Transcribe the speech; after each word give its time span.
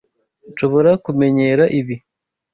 Nshobora 0.51 0.91
kumenyera 1.05 1.63
ibi. 1.79 1.95